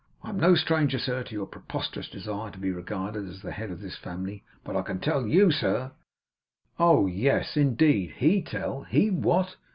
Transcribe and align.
I 0.23 0.29
am 0.29 0.39
no 0.39 0.55
stranger, 0.55 0.97
sir, 0.97 1.21
to 1.23 1.31
your 1.35 1.45
preposterous 1.45 2.09
desire 2.09 2.49
to 2.49 2.57
be 2.57 2.71
regarded 2.71 3.29
as 3.29 3.43
the 3.43 3.51
head 3.51 3.69
of 3.69 3.81
this 3.81 3.95
family, 3.95 4.43
but 4.63 4.75
I 4.75 4.81
can 4.81 4.99
tell 4.99 5.27
YOU, 5.27 5.51
sir' 5.51 5.91
Oh 6.79 7.05
yes, 7.05 7.55
indeed! 7.55 8.13
HE 8.17 8.41
tell. 8.41 8.81
HE! 8.85 9.11
What? 9.11 9.57